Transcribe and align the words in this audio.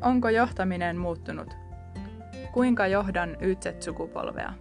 Onko 0.00 0.28
johtaminen 0.28 0.96
muuttunut? 0.96 1.54
Kuinka 2.52 2.86
johdan 2.86 3.36
YZ-sukupolvea? 3.40 4.52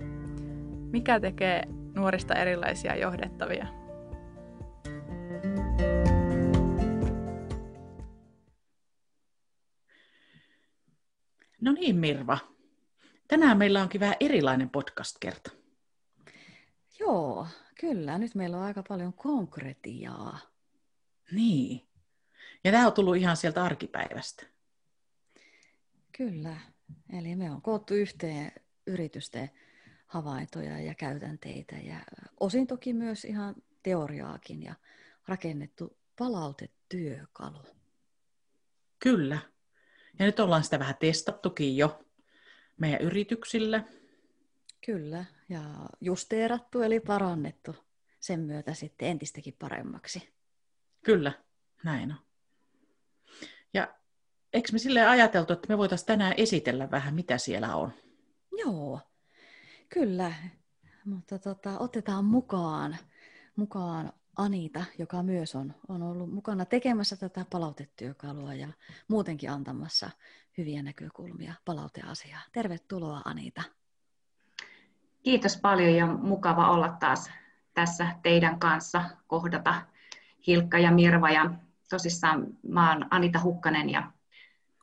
Mikä 0.91 1.19
tekee 1.19 1.63
nuorista 1.95 2.35
erilaisia 2.35 2.95
johdettavia? 2.95 3.67
No 11.61 11.71
niin, 11.71 11.95
Mirva. 11.95 12.37
Tänään 13.27 13.57
meillä 13.57 13.81
onkin 13.81 14.01
vähän 14.01 14.15
erilainen 14.19 14.69
podcast-kerta. 14.69 15.51
Joo, 16.99 17.47
kyllä. 17.79 18.17
Nyt 18.17 18.35
meillä 18.35 18.57
on 18.57 18.63
aika 18.63 18.83
paljon 18.87 19.13
konkretiaa. 19.13 20.39
Niin. 21.31 21.87
Ja 22.63 22.71
tämä 22.71 22.87
on 22.87 22.93
tullut 22.93 23.15
ihan 23.15 23.37
sieltä 23.37 23.63
arkipäivästä. 23.63 24.56
Kyllä. 26.17 26.57
Eli 27.17 27.35
me 27.35 27.51
on 27.51 27.61
koottu 27.61 27.93
yhteen 27.93 28.51
yritysten 28.87 29.49
havaintoja 30.05 30.79
ja 30.79 30.95
käytänteitä 30.95 31.75
ja 31.75 31.99
osin 32.39 32.67
toki 32.67 32.93
myös 32.93 33.25
ihan 33.25 33.55
teoriaakin 33.83 34.63
ja 34.63 34.75
rakennettu 35.27 35.97
palautetyökalu. 36.17 37.63
Kyllä. 38.99 39.39
Ja 40.19 40.25
nyt 40.25 40.39
ollaan 40.39 40.63
sitä 40.63 40.79
vähän 40.79 40.95
testattukin 40.99 41.77
jo 41.77 42.05
meidän 42.77 43.01
yrityksillä. 43.01 43.83
Kyllä, 44.85 45.25
ja 45.49 45.61
justeerattu 46.01 46.81
eli 46.81 46.99
parannettu 46.99 47.75
sen 48.19 48.39
myötä 48.39 48.73
sitten 48.73 49.07
entistäkin 49.07 49.55
paremmaksi. 49.59 50.33
Kyllä, 51.03 51.31
näin 51.83 52.11
on. 52.11 52.17
Ja 53.73 53.97
eikö 54.53 54.69
me 54.71 54.79
sille 54.79 55.07
ajateltu, 55.07 55.53
että 55.53 55.67
me 55.69 55.77
voitaisiin 55.77 56.07
tänään 56.07 56.33
esitellä 56.37 56.91
vähän, 56.91 57.15
mitä 57.15 57.37
siellä 57.37 57.75
on? 57.75 57.93
Joo, 58.57 58.99
kyllä. 59.89 60.33
Mutta 61.05 61.39
tota, 61.39 61.79
otetaan 61.79 62.25
mukaan, 62.25 62.97
mukaan 63.55 64.13
Anita, 64.37 64.83
joka 64.97 65.23
myös 65.23 65.55
on, 65.55 65.73
on 65.87 66.03
ollut 66.03 66.33
mukana 66.33 66.65
tekemässä 66.65 67.15
tätä 67.15 67.45
palautetyökalua 67.49 68.53
ja 68.53 68.67
muutenkin 69.07 69.51
antamassa 69.51 70.09
hyviä 70.57 70.83
näkökulmia 70.83 71.53
palauteasiaa. 71.65 72.41
Tervetuloa 72.51 73.21
Anita. 73.25 73.61
Kiitos 75.23 75.57
paljon 75.57 75.93
ja 75.93 76.07
mukava 76.07 76.71
olla 76.71 76.97
taas 76.99 77.31
tässä 77.73 78.07
teidän 78.23 78.59
kanssa 78.59 79.03
kohdata 79.27 79.81
Hilkka 80.47 80.77
ja 80.77 80.91
Mirva. 80.91 81.29
Ja 81.29 81.51
tosissaan 81.89 82.47
mä 82.67 82.93
oon 82.93 83.05
Anita 83.09 83.41
Hukkanen 83.41 83.89
ja 83.89 84.11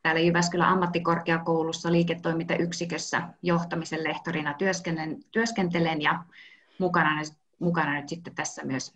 täällä 0.04 0.20
Jyväskylän 0.20 0.68
ammattikorkeakoulussa 0.68 1.92
liiketoimintayksikössä 1.92 3.28
johtamisen 3.42 4.04
lehtorina 4.04 4.54
työskentelen, 4.54 5.24
työskentelen 5.30 6.02
ja 6.02 6.24
mukana, 6.78 7.10
mukana 7.58 7.94
nyt 7.94 8.08
sitten 8.08 8.34
tässä 8.34 8.64
myös 8.64 8.94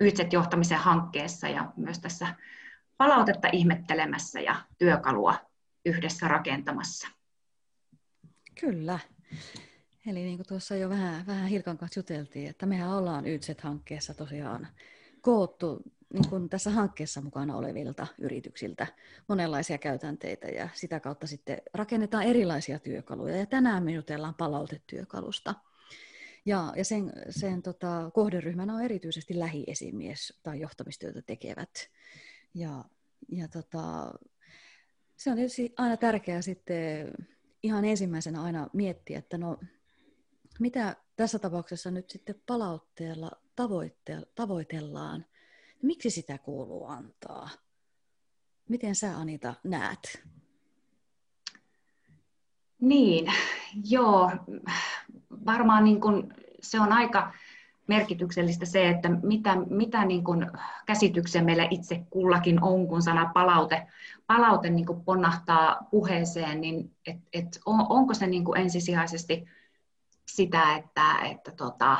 YZ-johtamisen 0.00 0.78
hankkeessa 0.78 1.48
ja 1.48 1.72
myös 1.76 1.98
tässä 1.98 2.34
palautetta 2.96 3.48
ihmettelemässä 3.52 4.40
ja 4.40 4.56
työkalua 4.78 5.34
yhdessä 5.84 6.28
rakentamassa. 6.28 7.08
Kyllä. 8.60 8.98
Eli 10.06 10.22
niin 10.22 10.36
kuin 10.36 10.46
tuossa 10.46 10.76
jo 10.76 10.88
vähän, 10.88 11.26
vähän 11.26 11.48
Hilkan 11.48 11.78
kanssa 11.78 11.98
juteltiin, 11.98 12.50
että 12.50 12.66
mehän 12.66 12.90
ollaan 12.90 13.26
YZ-hankkeessa 13.26 14.14
tosiaan 14.14 14.68
koottu 15.20 15.82
niin 16.12 16.28
kuin 16.28 16.48
tässä 16.48 16.70
hankkeessa 16.70 17.20
mukana 17.20 17.56
olevilta 17.56 18.06
yrityksiltä 18.18 18.86
monenlaisia 19.28 19.78
käytänteitä 19.78 20.48
ja 20.48 20.68
sitä 20.74 21.00
kautta 21.00 21.26
sitten 21.26 21.58
rakennetaan 21.74 22.24
erilaisia 22.24 22.78
työkaluja. 22.78 23.36
Ja 23.36 23.46
tänään 23.46 23.82
me 23.82 23.92
jutellaan 23.92 24.34
palautetyökalusta. 24.34 25.54
Ja, 26.46 26.72
ja 26.76 26.84
sen, 26.84 27.12
sen 27.30 27.62
tota, 27.62 28.10
kohderyhmänä 28.14 28.74
on 28.74 28.82
erityisesti 28.82 29.38
lähiesimies 29.38 30.40
tai 30.42 30.60
johtamistyötä 30.60 31.22
tekevät. 31.22 31.70
Ja, 32.54 32.84
ja 33.28 33.48
tota, 33.48 34.14
se 35.16 35.30
on 35.30 35.36
tietysti 35.36 35.74
aina 35.76 35.96
tärkeää 35.96 36.42
sitten 36.42 37.12
ihan 37.62 37.84
ensimmäisenä 37.84 38.42
aina 38.42 38.68
miettiä, 38.72 39.18
että 39.18 39.38
no 39.38 39.58
mitä 40.60 40.96
tässä 41.16 41.38
tapauksessa 41.38 41.90
nyt 41.90 42.10
sitten 42.10 42.42
palautteella 42.46 43.30
tavoitellaan, 44.34 45.24
miksi 45.82 46.10
sitä 46.10 46.38
kuuluu 46.38 46.86
antaa? 46.86 47.48
Miten 48.68 48.94
sä 48.94 49.16
Anita 49.16 49.54
näet? 49.64 50.22
Niin, 52.80 53.32
joo, 53.90 54.30
varmaan 55.46 55.84
niin 55.84 56.00
kuin 56.00 56.34
se 56.62 56.80
on 56.80 56.92
aika 56.92 57.32
merkityksellistä 57.86 58.66
se, 58.66 58.88
että 58.88 59.08
mitä, 59.08 59.56
mitä 59.70 60.04
niin 60.04 60.24
kuin 60.24 60.46
käsityksen 60.86 61.44
meillä 61.44 61.66
itse 61.70 62.06
kullakin 62.10 62.62
on, 62.62 62.88
kun 62.88 63.02
sana 63.02 63.30
palaute, 63.34 63.86
palaute 64.26 64.70
niin 64.70 64.86
kuin 64.86 65.04
ponnahtaa 65.04 65.78
puheeseen, 65.90 66.60
niin 66.60 66.96
et, 67.06 67.16
et 67.32 67.60
on, 67.66 67.86
onko 67.88 68.14
se 68.14 68.26
niin 68.26 68.44
ensisijaisesti 68.56 69.44
sitä, 70.26 70.76
että, 70.76 71.18
että 71.30 71.52
tota, 71.52 71.96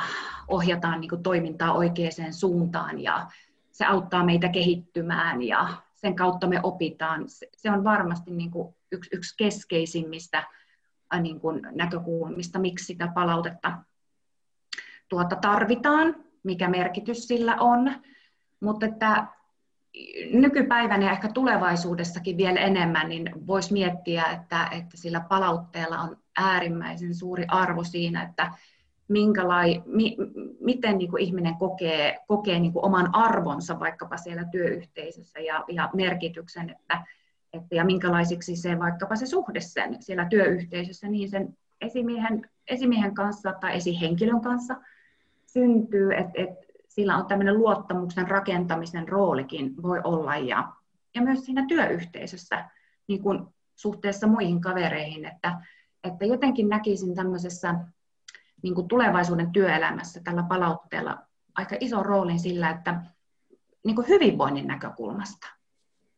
ohjataan 0.47 1.01
niin 1.01 1.23
toimintaa 1.23 1.73
oikeaan 1.73 2.33
suuntaan 2.33 2.99
ja 2.99 3.27
se 3.81 3.85
auttaa 3.85 4.25
meitä 4.25 4.49
kehittymään 4.49 5.41
ja 5.41 5.67
sen 5.95 6.15
kautta 6.15 6.47
me 6.47 6.59
opitaan. 6.63 7.23
Se, 7.57 7.71
on 7.71 7.83
varmasti 7.83 8.31
niin 8.31 8.51
kuin 8.51 8.75
yksi, 8.91 9.09
yksi 9.13 9.37
keskeisimmistä 9.37 10.43
niin 11.21 11.39
kuin 11.39 11.61
näkökulmista, 11.71 12.59
miksi 12.59 12.85
sitä 12.85 13.07
palautetta 13.15 13.77
tuota 15.09 15.35
tarvitaan, 15.35 16.15
mikä 16.43 16.69
merkitys 16.69 17.27
sillä 17.27 17.55
on, 17.59 17.91
mutta 18.59 18.85
että 18.85 19.27
nykypäivänä 20.33 21.05
ja 21.05 21.11
ehkä 21.11 21.27
tulevaisuudessakin 21.27 22.37
vielä 22.37 22.59
enemmän, 22.59 23.09
niin 23.09 23.31
voisi 23.47 23.73
miettiä, 23.73 24.23
että, 24.25 24.67
että 24.71 24.97
sillä 24.97 25.19
palautteella 25.29 25.99
on 25.99 26.17
äärimmäisen 26.37 27.15
suuri 27.15 27.45
arvo 27.47 27.83
siinä, 27.83 28.23
että 28.23 28.51
minkälai, 29.11 29.83
mi, 29.85 30.17
miten 30.59 30.97
niin 30.97 31.09
kuin 31.09 31.23
ihminen 31.23 31.55
kokee, 31.55 32.19
kokee 32.27 32.59
niin 32.59 32.73
kuin 32.73 32.85
oman 32.85 33.15
arvonsa 33.15 33.79
vaikkapa 33.79 34.17
siellä 34.17 34.45
työyhteisössä 34.51 35.39
ja, 35.39 35.65
ja 35.67 35.89
merkityksen, 35.93 36.69
että, 36.69 37.01
että, 37.53 37.75
ja 37.75 37.85
minkälaisiksi 37.85 38.55
se 38.55 38.79
vaikkapa 38.79 39.15
se 39.15 39.25
suhde 39.25 39.59
sen 39.59 39.97
siellä 39.99 40.25
työyhteisössä, 40.25 41.07
niin 41.07 41.29
sen 41.29 41.57
esimiehen, 41.81 42.49
esimiehen 42.67 43.13
kanssa 43.13 43.53
tai 43.61 43.75
esihenkilön 43.75 44.41
kanssa 44.41 44.75
syntyy, 45.45 46.13
että, 46.13 46.31
että 46.35 46.65
sillä 46.87 47.17
on 47.17 47.25
tämmöinen 47.25 47.57
luottamuksen 47.57 48.27
rakentamisen 48.27 49.07
roolikin 49.07 49.81
voi 49.83 50.01
olla 50.03 50.37
ja, 50.37 50.73
ja 51.15 51.21
myös 51.21 51.45
siinä 51.45 51.65
työyhteisössä 51.67 52.65
niin 53.07 53.23
kuin 53.23 53.39
suhteessa 53.75 54.27
muihin 54.27 54.61
kavereihin, 54.61 55.25
että, 55.25 55.61
että 56.03 56.25
jotenkin 56.25 56.69
näkisin 56.69 57.15
tämmöisessä 57.15 57.75
niin 58.63 58.75
kuin 58.75 58.87
tulevaisuuden 58.87 59.51
työelämässä 59.51 60.21
tällä 60.23 60.43
palautteella 60.43 61.23
aika 61.55 61.75
iso 61.79 62.03
roolin 62.03 62.39
sillä, 62.39 62.69
että 62.69 63.01
niin 63.85 63.95
kuin 63.95 64.07
hyvinvoinnin 64.07 64.67
näkökulmasta, 64.67 65.47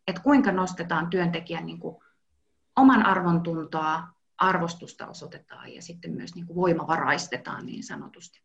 että 0.07 0.21
kuinka 0.21 0.51
nostetaan 0.51 1.09
työntekijän 1.09 1.65
niin 1.65 1.79
kuin 1.79 2.03
oman 2.75 3.05
arvontuntoa, 3.05 4.07
arvostusta 4.37 5.07
osoitetaan 5.07 5.73
ja 5.73 5.81
sitten 5.81 6.11
myös 6.11 6.35
niin 6.35 6.47
kuin 6.47 6.55
voimavaraistetaan 6.55 7.65
niin 7.65 7.83
sanotusti. 7.83 8.43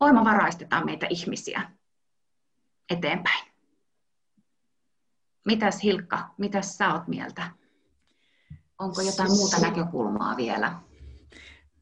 Voimavaraistetaan 0.00 0.84
meitä 0.84 1.06
ihmisiä 1.10 1.70
eteenpäin. 2.90 3.48
Mitäs 5.44 5.82
Hilkka, 5.82 6.34
mitäs 6.38 6.76
sä 6.76 6.92
oot 6.92 7.08
mieltä? 7.08 7.50
Onko 8.78 9.00
jotain 9.00 9.30
muuta 9.30 9.60
näkökulmaa 9.60 10.36
vielä? 10.36 10.87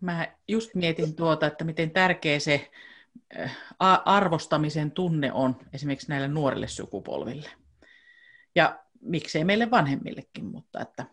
Mä 0.00 0.28
just 0.48 0.75
mietin 0.75 1.16
tuota, 1.16 1.46
että 1.46 1.64
miten 1.64 1.90
tärkeä 1.90 2.38
se 2.38 2.70
arvostamisen 4.04 4.90
tunne 4.90 5.32
on 5.32 5.56
esimerkiksi 5.72 6.08
näille 6.08 6.28
nuorille 6.28 6.69
sukupolville. 6.69 7.50
Ja 8.54 8.78
miksei 9.00 9.44
meille 9.44 9.70
vanhemmillekin, 9.70 10.44
mutta 10.44 10.81
että 10.81 11.06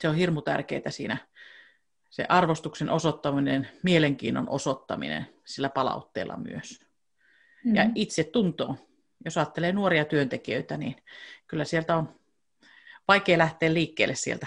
se 0.00 0.08
on 0.08 0.14
hirmu 0.14 0.42
tärkeää 0.42 0.90
siinä 0.90 1.16
se 2.10 2.26
arvostuksen 2.28 2.90
osoittaminen, 2.90 3.68
mielenkiinnon 3.82 4.48
osoittaminen 4.48 5.26
sillä 5.44 5.68
palautteella 5.68 6.36
myös. 6.36 6.80
Mm-hmm. 6.80 7.74
Ja 7.74 7.90
itse 7.94 8.24
tunto, 8.24 8.76
jos 9.24 9.36
ajattelee 9.36 9.72
nuoria 9.72 10.04
työntekijöitä, 10.04 10.76
niin 10.76 10.96
kyllä 11.46 11.64
sieltä 11.64 11.96
on 11.96 12.20
vaikea 13.08 13.38
lähteä 13.38 13.74
liikkeelle 13.74 14.14
sieltä 14.14 14.46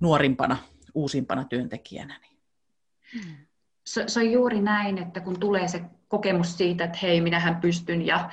nuorimpana 0.00 0.56
uusimpana 0.94 1.44
työntekijänä. 1.44 2.20
Niin. 2.20 3.48
Se, 3.84 4.04
se 4.06 4.20
on 4.20 4.30
juuri 4.30 4.60
näin, 4.60 4.98
että 4.98 5.20
kun 5.20 5.40
tulee 5.40 5.68
se 5.68 5.82
kokemus 6.08 6.58
siitä, 6.58 6.84
että 6.84 6.98
hei, 7.02 7.20
minähän 7.20 7.56
pystyn 7.56 8.06
ja, 8.06 8.30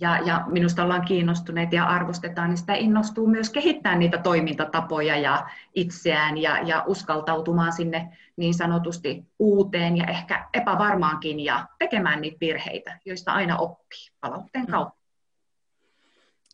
ja, 0.00 0.18
ja 0.18 0.44
minusta 0.46 0.82
ollaan 0.82 1.04
kiinnostuneet 1.04 1.72
ja 1.72 1.84
arvostetaan, 1.84 2.48
niin 2.48 2.58
sitä 2.58 2.74
innostuu 2.74 3.26
myös 3.26 3.50
kehittää 3.50 3.96
niitä 3.96 4.18
toimintatapoja 4.18 5.16
ja 5.16 5.48
itseään 5.74 6.38
ja, 6.38 6.58
ja 6.58 6.84
uskaltautumaan 6.86 7.72
sinne 7.72 8.18
niin 8.36 8.54
sanotusti 8.54 9.24
uuteen 9.38 9.96
ja 9.96 10.06
ehkä 10.06 10.48
epävarmaankin 10.52 11.40
ja 11.40 11.66
tekemään 11.78 12.20
niitä 12.20 12.36
virheitä, 12.40 12.98
joista 13.04 13.32
aina 13.32 13.56
oppii 13.56 14.08
palautteen 14.20 14.64
mm. 14.64 14.70
kautta. 14.70 15.04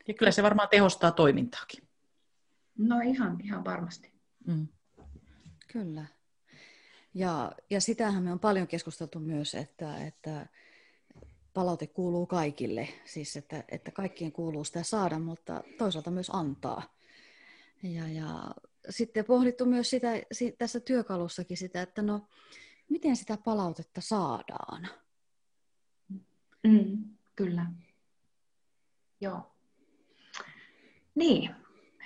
Ja 0.09 0.15
kyllä 0.15 0.33
se 0.33 0.43
varmaan 0.43 0.69
tehostaa 0.69 1.11
toimintaakin. 1.11 1.89
No 2.79 3.01
ihan, 3.01 3.41
ihan 3.45 3.65
varmasti. 3.65 4.13
Mm. 4.47 4.69
Kyllä. 5.73 6.05
Ja, 7.15 7.53
ja 7.71 7.81
sitähän 7.81 8.23
me 8.23 8.33
on 8.33 8.41
paljon 8.41 8.67
keskusteltu 8.67 9.19
myös, 9.19 9.55
että, 9.55 10.07
että 10.07 10.47
palaute 11.55 11.87
kuuluu 11.87 12.27
kaikille, 12.27 12.89
siis 13.05 13.37
että, 13.37 13.65
että 13.69 13.91
kaikkien 13.91 14.33
kuuluu 14.33 14.65
sitä 14.65 14.83
saada, 14.83 15.19
mutta 15.19 15.63
toisaalta 15.79 16.11
myös 16.11 16.31
antaa. 16.33 16.83
Ja, 17.83 18.09
ja 18.09 18.55
sitten 18.91 19.25
pohdittu 19.25 19.67
myös 19.67 19.91
sitä, 19.91 20.09
tässä 20.59 20.81
työkalussakin 20.81 21.57
sitä, 21.57 21.83
että 21.83 22.03
no, 22.03 22.29
miten 22.89 23.17
sitä 23.17 23.39
palautetta 23.45 24.01
saadaan. 24.01 24.89
Mm, 26.63 27.05
kyllä. 27.37 27.67
Joo. 29.21 29.53
Niin, 31.15 31.55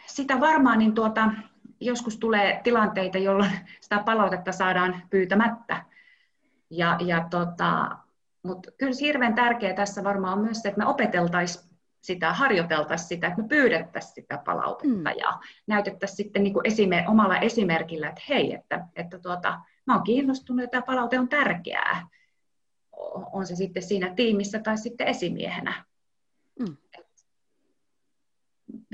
sitä 0.07 0.41
varmaan 0.41 0.79
niin 0.79 0.95
tuota, 0.95 1.33
joskus 1.81 2.19
tulee 2.19 2.61
tilanteita, 2.65 3.19
jolloin 3.19 3.51
sitä 3.81 3.99
palautetta 3.99 4.53
saadaan 4.53 5.03
pyytämättä. 5.11 5.85
Ja, 6.71 6.97
ja 7.01 7.27
tota, 7.31 7.97
mutta 8.43 8.71
kyllä 8.79 8.93
hirveän 9.01 9.35
tärkeää 9.35 9.75
tässä 9.75 10.05
varmaan 10.05 10.39
on 10.39 10.45
myös 10.45 10.63
se, 10.63 10.69
että 10.69 10.79
me 10.79 10.87
opeteltaisiin 10.87 11.75
sitä, 12.01 12.33
harjoiteltaisiin 12.33 13.09
sitä, 13.09 13.27
että 13.27 13.43
me 13.43 13.49
pyydettäisiin 13.49 14.15
sitä 14.15 14.39
palautetta 14.45 14.97
mm. 14.97 15.19
ja 15.19 15.41
näytettäisiin 15.67 16.17
sitten 16.17 16.43
niin 16.43 16.53
kuin 16.53 16.67
esime- 16.67 17.09
omalla 17.09 17.39
esimerkillä, 17.39 18.09
että 18.09 18.23
hei, 18.29 18.55
että, 18.55 18.87
että 18.97 19.19
tuota, 19.19 19.61
mä 19.87 19.95
oon 19.95 20.03
kiinnostunut 20.03 20.63
ja 20.63 20.69
tämä 20.69 20.83
palaute 20.83 21.19
on 21.19 21.29
tärkeää. 21.29 22.09
On 23.33 23.47
se 23.47 23.57
sitten 23.57 23.83
siinä 23.83 24.15
tiimissä 24.17 24.59
tai 24.59 24.79
sitten 24.79 25.07
esimiehenä. 25.09 25.85
Mm. 26.59 26.77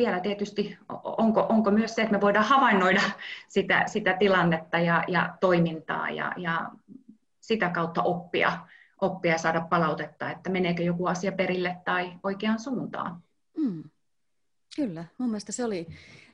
Vielä 0.01 0.21
tietysti, 0.21 0.79
onko, 1.03 1.47
onko 1.49 1.71
myös 1.71 1.95
se, 1.95 2.03
että 2.03 2.13
me 2.13 2.21
voidaan 2.21 2.47
havainnoida 2.47 3.01
sitä, 3.49 3.85
sitä 3.87 4.17
tilannetta 4.19 4.79
ja, 4.79 5.05
ja 5.09 5.37
toimintaa 5.41 6.11
ja, 6.11 6.33
ja 6.37 6.71
sitä 7.41 7.71
kautta 7.71 8.03
oppia 8.03 8.59
oppia 9.01 9.33
ja 9.33 9.39
saada 9.39 9.61
palautetta, 9.61 10.31
että 10.31 10.51
meneekö 10.51 10.83
joku 10.83 11.07
asia 11.07 11.33
perille 11.33 11.77
tai 11.85 12.13
oikeaan 12.23 12.61
suuntaan. 12.61 13.23
Mm. 13.57 13.83
Kyllä, 14.77 15.05
mun 15.19 15.29
mielestä 15.29 15.53
se 15.53 15.65
oli, 15.65 15.87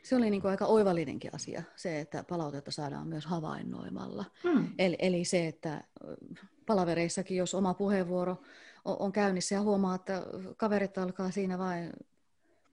se 0.03 0.17
oli 0.17 0.31
niin 0.31 0.43
kuin 0.43 0.51
aika 0.51 0.67
oivallinenkin 0.67 1.35
asia, 1.35 1.63
se, 1.77 2.01
että 2.01 2.25
palautetta 2.29 2.71
saadaan 2.71 3.07
myös 3.07 3.27
havainnoimalla. 3.27 4.25
Mm. 4.45 4.69
Eli, 4.79 4.97
eli 4.99 5.25
se, 5.25 5.47
että 5.47 5.85
palavereissakin, 6.67 7.37
jos 7.37 7.55
oma 7.55 7.75
puheenvuoro 7.75 8.37
on, 8.85 8.97
on 8.99 9.13
käynnissä 9.13 9.55
ja 9.55 9.61
huomaa, 9.61 9.95
että 9.95 10.23
kaverit 10.57 10.99
alkaa 10.99 11.31
siinä 11.31 11.59
vain 11.59 11.93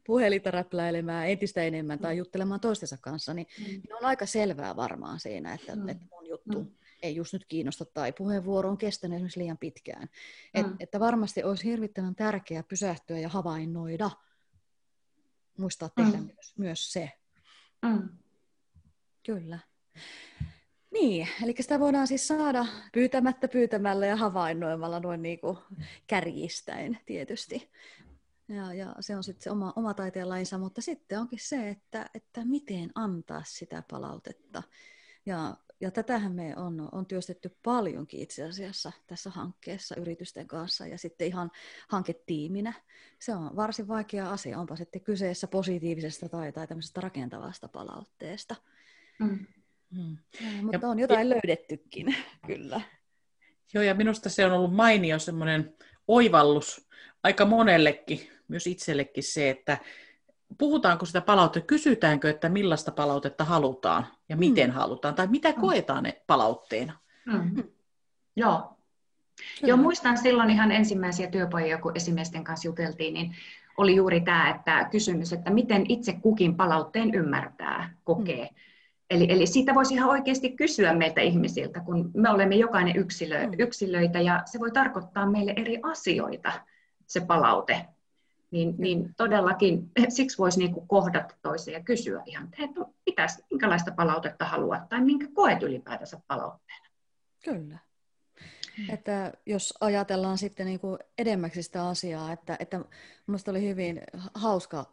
puhelinta 0.05 0.51
räpläilemään 0.51 1.29
entistä 1.29 1.63
enemmän 1.63 2.00
tai 2.00 2.13
mm. 2.13 2.17
juttelemaan 2.17 2.59
toistensa 2.59 2.97
kanssa, 3.01 3.33
niin, 3.33 3.47
mm. 3.59 3.65
niin 3.65 3.95
on 3.95 4.05
aika 4.05 4.25
selvää 4.25 4.75
varmaan 4.75 5.19
siinä, 5.19 5.53
että, 5.53 5.75
mm. 5.75 5.89
että 5.89 6.05
mun 6.11 6.27
juttu 6.27 6.59
mm 6.59 6.71
ei 7.03 7.15
just 7.15 7.33
nyt 7.33 7.45
kiinnosta 7.45 7.85
tai 7.85 8.13
puheenvuoro 8.13 8.69
on 8.69 8.77
kestänyt 8.77 9.15
esimerkiksi 9.15 9.39
liian 9.39 9.57
pitkään. 9.57 10.09
Et, 10.53 10.67
mm. 10.67 10.75
Että 10.79 11.00
varmasti 11.00 11.44
olisi 11.44 11.63
hirvittävän 11.63 12.15
tärkeää 12.15 12.63
pysähtyä 12.63 13.19
ja 13.19 13.29
havainnoida, 13.29 14.09
muistaa 15.57 15.89
tehdä 15.89 16.17
mm. 16.17 16.23
myös, 16.25 16.57
myös 16.57 16.94
se. 16.94 17.11
Mm. 17.81 18.09
Kyllä. 19.25 19.59
Niin, 20.91 21.27
eli 21.44 21.56
sitä 21.59 21.79
voidaan 21.79 22.07
siis 22.07 22.27
saada 22.27 22.65
pyytämättä 22.94 23.47
pyytämällä 23.47 24.06
ja 24.06 24.15
havainnoimalla 24.15 24.99
noin 24.99 25.21
niin 25.21 25.39
kuin 25.39 25.57
kärjistäen 26.07 26.99
tietysti. 27.06 27.71
Ja, 28.48 28.74
ja 28.74 28.95
se 29.00 29.16
on 29.16 29.24
sitten 29.24 29.44
se 29.44 29.51
oma, 29.51 29.74
oma 29.75 29.94
taiteenlainsa, 29.94 30.57
mutta 30.57 30.81
sitten 30.81 31.19
onkin 31.19 31.40
se, 31.42 31.69
että, 31.69 32.10
että 32.13 32.45
miten 32.45 32.92
antaa 32.95 33.42
sitä 33.45 33.84
palautetta. 33.90 34.63
Ja 35.25 35.57
ja 35.84 35.92
tätähän 35.92 36.31
me 36.31 36.54
on, 36.57 36.90
on 36.92 37.06
työstetty 37.06 37.57
paljonkin 37.63 38.19
itse 38.19 38.44
asiassa 38.44 38.92
tässä 39.07 39.30
hankkeessa 39.30 39.95
yritysten 39.95 40.48
kanssa 40.48 40.88
ja 40.88 40.98
sitten 40.98 41.28
ihan 41.28 41.51
hanketiiminä. 41.90 42.74
Se 43.19 43.36
on 43.36 43.56
varsin 43.56 43.88
vaikea 43.88 44.30
asia, 44.30 44.60
onpa 44.60 44.75
sitten 44.75 45.01
kyseessä 45.01 45.48
positiivisesta 45.48 46.30
tai, 46.30 46.51
tai 46.51 46.68
tämmöisestä 46.68 47.01
rakentavasta 47.01 47.68
palautteesta. 47.68 48.56
Mm. 49.19 49.45
Mm. 49.92 50.18
Ja, 50.42 50.62
mutta 50.62 50.78
ja, 50.81 50.90
on 50.90 51.00
jotain 51.00 51.30
ja, 51.30 51.30
löydettykin, 51.30 52.16
kyllä. 52.48 52.81
Joo, 53.74 53.84
ja 53.84 53.95
minusta 53.95 54.30
se 54.30 54.45
on 54.45 54.51
ollut 54.51 54.75
mainio 54.75 55.19
semmoinen 55.19 55.75
oivallus 56.07 56.90
aika 57.23 57.45
monellekin, 57.45 58.19
myös 58.47 58.67
itsellekin 58.67 59.23
se, 59.23 59.49
että 59.49 59.77
puhutaanko 60.57 61.05
sitä 61.05 61.21
palautetta, 61.21 61.67
kysytäänkö, 61.67 62.29
että 62.29 62.49
millaista 62.49 62.91
palautetta 62.91 63.43
halutaan 63.43 64.07
ja 64.29 64.37
miten 64.37 64.69
mm. 64.69 64.73
halutaan, 64.73 65.15
tai 65.15 65.27
mitä 65.27 65.49
mm. 65.49 65.61
koetaan 65.61 66.03
ne 66.03 66.21
palautteena. 66.27 66.93
Mm. 67.25 67.63
Joo. 68.35 68.77
Joo, 69.61 69.77
muistan 69.77 70.17
silloin 70.17 70.49
ihan 70.49 70.71
ensimmäisiä 70.71 71.27
työpajoja, 71.27 71.77
kun 71.77 71.91
esimiesten 71.95 72.43
kanssa 72.43 72.67
juteltiin, 72.67 73.13
niin 73.13 73.35
oli 73.77 73.95
juuri 73.95 74.21
tämä 74.21 74.49
että 74.49 74.87
kysymys, 74.91 75.33
että 75.33 75.51
miten 75.51 75.85
itse 75.89 76.13
kukin 76.13 76.55
palautteen 76.57 77.13
ymmärtää, 77.13 77.95
kokee. 78.03 78.45
Mm. 78.45 78.55
Eli, 79.09 79.25
eli 79.29 79.45
siitä 79.45 79.75
voisi 79.75 79.93
ihan 79.93 80.09
oikeasti 80.09 80.51
kysyä 80.51 80.93
meiltä 80.93 81.21
ihmisiltä, 81.21 81.79
kun 81.79 82.11
me 82.13 82.29
olemme 82.29 82.55
jokainen 82.55 82.95
yksilö, 82.95 83.47
mm. 83.47 83.53
yksilöitä 83.59 84.21
ja 84.21 84.43
se 84.45 84.59
voi 84.59 84.71
tarkoittaa 84.71 85.29
meille 85.29 85.53
eri 85.57 85.79
asioita, 85.83 86.51
se 87.07 87.21
palaute 87.21 87.85
niin, 88.53 88.75
niin 88.77 89.13
todellakin 89.17 89.91
siksi 90.09 90.38
voisi 90.38 90.59
niin 90.59 90.73
kuin 90.73 90.88
kohdata 90.88 91.35
toisen 91.41 91.73
ja 91.73 91.83
kysyä 91.83 92.23
ihan, 92.25 92.50
että 92.59 92.79
no, 92.79 92.94
mitäs, 93.05 93.44
minkälaista 93.50 93.91
palautetta 93.91 94.45
haluat 94.45 94.89
tai 94.89 95.01
minkä 95.01 95.27
koet 95.33 95.63
ylipäätänsä 95.63 96.21
palautteena. 96.27 96.85
Kyllä. 97.44 97.77
Hmm. 98.77 98.89
Että 98.89 99.33
jos 99.45 99.73
ajatellaan 99.81 100.38
sitten 100.38 100.65
niin 100.65 100.79
kuin 100.79 101.00
edemmäksi 101.17 101.63
sitä 101.63 101.88
asiaa, 101.88 102.31
että, 102.31 102.57
että 102.59 102.79
minusta 103.27 103.51
oli 103.51 103.67
hyvin 103.67 104.01
hauska, 104.33 104.85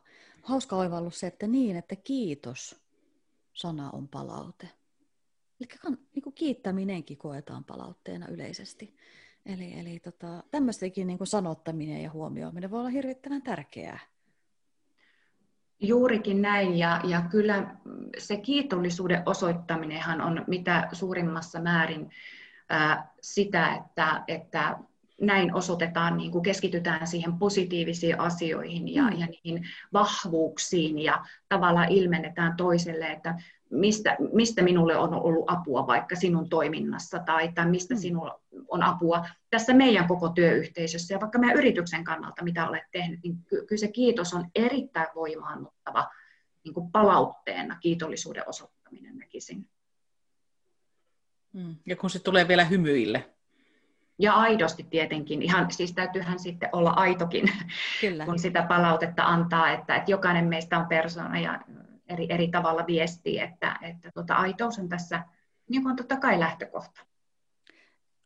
hauska 0.42 0.76
oivallus 0.76 1.20
se, 1.20 1.26
että 1.26 1.46
niin, 1.46 1.76
että 1.76 1.96
kiitos 1.96 2.80
sana 3.52 3.90
on 3.90 4.08
palaute. 4.08 4.68
Eli 5.60 5.68
niin 6.14 6.22
kuin 6.22 6.34
kiittäminenkin 6.34 7.18
koetaan 7.18 7.64
palautteena 7.64 8.28
yleisesti. 8.28 8.96
Eli, 9.46 9.78
eli 9.78 10.00
tota, 10.00 10.42
tämmöistäkin 10.50 11.06
niin 11.06 11.18
sanottaminen 11.24 12.02
ja 12.02 12.10
huomioiminen 12.10 12.70
voi 12.70 12.80
olla 12.80 12.88
hirvittävän 12.88 13.42
tärkeää. 13.42 13.98
Juurikin 15.80 16.42
näin, 16.42 16.78
ja, 16.78 17.00
ja 17.04 17.22
kyllä 17.30 17.74
se 18.18 18.36
kiitollisuuden 18.36 19.22
osoittaminenhan 19.26 20.20
on 20.20 20.44
mitä 20.46 20.88
suurimmassa 20.92 21.60
määrin 21.60 22.10
ää, 22.68 23.12
sitä, 23.20 23.74
että, 23.74 24.24
että 24.28 24.78
näin 25.20 25.54
osoitetaan, 25.54 26.16
niin 26.16 26.30
kuin 26.30 26.42
keskitytään 26.42 27.06
siihen 27.06 27.38
positiivisiin 27.38 28.20
asioihin 28.20 28.94
ja, 28.94 29.02
mm. 29.02 29.18
ja 29.18 29.26
niihin 29.26 29.66
vahvuuksiin 29.92 30.98
ja 30.98 31.24
tavallaan 31.48 31.88
ilmennetään 31.88 32.56
toiselle, 32.56 33.06
että 33.06 33.34
mistä, 33.70 34.16
mistä 34.32 34.62
minulle 34.62 34.96
on 34.96 35.14
ollut 35.14 35.44
apua 35.50 35.86
vaikka 35.86 36.16
sinun 36.16 36.48
toiminnassa 36.48 37.18
tai, 37.18 37.52
tai 37.52 37.70
mistä 37.70 37.94
mm. 37.94 38.00
sinulla 38.00 38.40
on 38.68 38.82
apua 38.82 39.26
tässä 39.50 39.74
meidän 39.74 40.08
koko 40.08 40.28
työyhteisössä 40.28 41.14
ja 41.14 41.20
vaikka 41.20 41.38
meidän 41.38 41.56
yrityksen 41.56 42.04
kannalta, 42.04 42.44
mitä 42.44 42.68
olet 42.68 42.84
tehnyt, 42.92 43.20
niin 43.22 43.36
ky- 43.48 43.66
kyllä 43.66 43.80
se 43.80 43.88
kiitos 43.88 44.34
on 44.34 44.46
erittäin 44.54 45.08
voimaannuttava 45.14 46.08
niin 46.64 46.74
kuin 46.74 46.90
palautteena, 46.90 47.76
kiitollisuuden 47.80 48.48
osoittaminen 48.48 49.18
näkisin. 49.18 49.68
Mm. 51.52 51.76
Ja 51.86 51.96
kun 51.96 52.10
se 52.10 52.18
tulee 52.18 52.48
vielä 52.48 52.64
hymyille. 52.64 53.30
Ja 54.18 54.34
aidosti 54.34 54.86
tietenkin, 54.90 55.42
ihan, 55.42 55.70
siis 55.70 55.92
täytyyhän 55.92 56.38
sitten 56.38 56.68
olla 56.72 56.90
aitokin, 56.90 57.52
Kyllä. 58.00 58.24
kun 58.24 58.38
sitä 58.38 58.62
palautetta 58.62 59.24
antaa, 59.24 59.70
että, 59.70 59.96
että 59.96 60.10
jokainen 60.10 60.44
meistä 60.44 60.78
on 60.78 60.86
persona 60.86 61.40
ja 61.40 61.60
eri, 62.10 62.26
eri 62.32 62.48
tavalla 62.48 62.86
viestii, 62.86 63.38
että, 63.38 63.78
että 63.82 64.10
tuota, 64.14 64.34
aitous 64.34 64.78
on 64.78 64.88
tässä 64.88 65.24
niin 65.68 65.82
kuin 65.82 65.96
totta 65.96 66.16
kai 66.16 66.40
lähtökohta. 66.40 67.00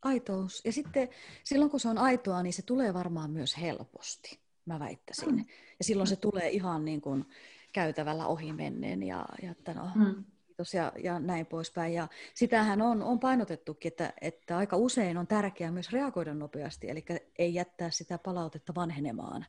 Aitous. 0.01 0.61
Ja 0.65 0.71
sitten 0.71 1.09
silloin 1.43 1.71
kun 1.71 1.79
se 1.79 1.89
on 1.89 1.97
aitoa, 1.97 2.43
niin 2.43 2.53
se 2.53 2.61
tulee 2.61 2.93
varmaan 2.93 3.31
myös 3.31 3.57
helposti, 3.57 4.39
mä 4.65 4.79
väittäisin. 4.79 5.35
Mm. 5.35 5.45
Ja 5.79 5.83
silloin 5.83 6.07
se 6.07 6.15
tulee 6.15 6.49
ihan 6.49 6.85
niin 6.85 7.01
kuin 7.01 7.25
käytävällä 7.73 8.27
ohi 8.27 8.53
menneen 8.53 9.03
ja, 9.03 9.25
ja 9.41 9.51
että 9.51 9.73
no, 9.73 9.89
mm. 9.95 10.23
kiitos 10.47 10.73
ja, 10.73 10.91
ja 11.03 11.19
näin 11.19 11.45
poispäin. 11.45 11.93
Ja 11.93 12.07
sitähän 12.33 12.81
on, 12.81 13.03
on 13.03 13.19
painotettukin, 13.19 13.91
että, 13.91 14.13
että 14.21 14.57
aika 14.57 14.77
usein 14.77 15.17
on 15.17 15.27
tärkeää 15.27 15.71
myös 15.71 15.91
reagoida 15.91 16.33
nopeasti, 16.33 16.89
eli 16.89 17.05
ei 17.39 17.53
jättää 17.53 17.89
sitä 17.89 18.17
palautetta 18.17 18.75
vanhenemaan 18.75 19.45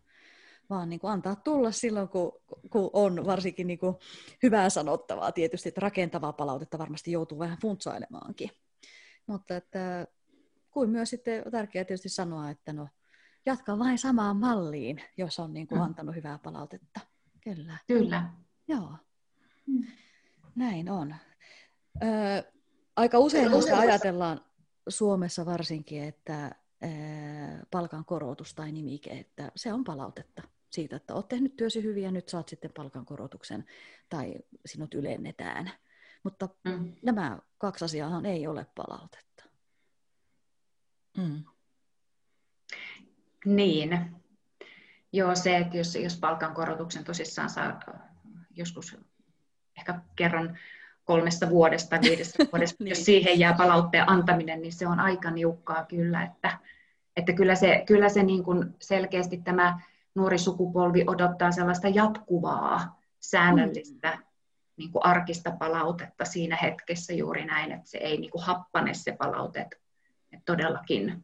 vaan 0.71 0.89
niin 0.89 1.01
kuin 1.01 1.11
antaa 1.11 1.37
tulla 1.37 1.71
silloin, 1.71 2.09
kun, 2.09 2.33
kun 2.71 2.91
on 2.93 3.27
varsinkin 3.27 3.67
niin 3.67 3.79
kuin 3.79 3.97
hyvää 4.43 4.71
sanottavaa. 4.71 5.33
Tietysti, 5.33 5.69
että 5.69 5.81
rakentavaa 5.81 6.33
palautetta 6.33 6.79
varmasti 6.79 7.13
joutuu 7.13 7.39
vähän 7.39 7.59
funtsailemaankin. 7.63 8.51
Mutta 9.27 9.57
että, 9.57 10.07
kuin 10.71 10.91
myös 10.91 11.11
sitten 11.11 11.43
on 11.47 11.53
tärkeää 11.53 11.85
tietysti 11.85 12.09
sanoa, 12.09 12.51
että 12.51 12.73
no, 12.73 12.89
jatka 13.47 13.79
vain 13.79 13.99
samaan 13.99 14.37
malliin, 14.37 15.03
jos 15.17 15.39
on 15.39 15.55
niin 15.55 15.67
kuin 15.67 15.79
mm. 15.79 15.85
antanut 15.85 16.15
hyvää 16.15 16.39
palautetta. 16.39 17.01
Kyllä. 17.41 17.79
Kyllä. 17.87 18.31
Joo. 18.69 18.93
Mm. 19.67 19.87
Näin 20.55 20.91
on. 20.91 21.15
Ö, 22.03 22.53
aika 22.97 23.19
usein 23.19 23.49
ajatellaan 23.79 24.41
Suomessa 24.89 25.47
varsinkin, 25.47 26.05
että 26.05 26.55
palkan 27.71 28.05
korotus 28.05 28.55
tai 28.55 28.73
nimike, 28.73 29.11
että 29.11 29.53
se 29.57 29.73
on 29.73 29.85
palautetta 29.85 30.43
siitä, 30.77 30.97
että 30.97 31.15
olet 31.15 31.29
tehnyt 31.29 31.57
työsi 31.57 31.83
hyvin 31.83 32.03
ja 32.03 32.11
nyt 32.11 32.29
saat 32.29 32.49
sitten 32.49 32.71
palkankorotuksen 32.77 33.65
tai 34.09 34.35
sinut 34.67 34.95
ylennetään. 34.95 35.71
Mutta 36.23 36.49
mm. 36.65 36.93
nämä 37.03 37.39
kaksi 37.59 37.85
asiaa 37.85 38.23
ei 38.25 38.47
ole 38.47 38.67
palautetta. 38.75 39.45
Mm. 41.17 41.45
Niin. 43.45 44.01
Joo, 45.13 45.35
se, 45.35 45.57
että 45.57 45.77
jos, 45.77 45.95
jos 45.95 46.17
palkankorotuksen 46.17 47.05
tosissaan 47.05 47.51
saa 47.51 47.81
joskus 48.57 48.97
ehkä 49.79 50.01
kerran 50.17 50.59
kolmesta 51.05 51.51
vuodesta, 51.51 52.01
viidestä 52.01 52.45
vuodesta, 52.53 52.85
niin. 52.85 52.89
jos 52.89 53.05
siihen 53.05 53.39
jää 53.39 53.55
palautteen 53.55 54.09
antaminen, 54.09 54.63
niin 54.63 54.73
se 54.73 54.87
on 54.87 55.01
aika 55.01 55.31
niukkaa 55.31 55.85
kyllä, 55.85 56.23
että, 56.23 56.59
että 57.17 57.33
kyllä 57.33 57.55
se, 57.55 57.83
kyllä 57.87 58.09
se 58.09 58.23
niin 58.23 58.45
kuin 58.45 58.75
selkeästi 58.81 59.37
tämä 59.37 59.81
nuori 60.17 60.39
sukupolvi 60.39 61.05
odottaa 61.07 61.53
sellaista 61.53 61.89
jatkuvaa, 61.89 63.01
säännöllistä, 63.21 64.11
mm. 64.11 64.23
niin 64.77 64.93
kuin 64.93 65.07
arkista 65.07 65.51
palautetta 65.51 66.25
siinä 66.25 66.59
hetkessä 66.63 67.13
juuri 67.13 67.45
näin, 67.45 67.73
että 67.73 67.89
se 67.89 67.99
ei 67.99 68.17
niin 68.17 68.31
kuin 68.31 68.45
happane 68.45 68.95
se 68.95 69.17
palaute, 69.19 69.61
että 69.61 69.77
todellakin 70.45 71.23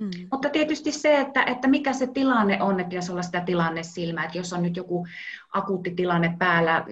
Mm. 0.00 0.10
Mutta 0.32 0.48
tietysti 0.48 0.92
se, 0.92 1.20
että, 1.20 1.44
että 1.44 1.68
mikä 1.68 1.92
se 1.92 2.06
tilanne 2.06 2.62
on, 2.62 2.80
että 2.80 2.90
pitäisi 2.90 3.12
olla 3.12 3.22
sitä 3.22 3.40
tilannesilmää, 3.40 4.24
että 4.24 4.38
jos 4.38 4.52
on 4.52 4.62
nyt 4.62 4.76
joku 4.76 5.06
akuutti 5.52 5.90
tilanne 5.90 6.36
päällä, 6.38 6.84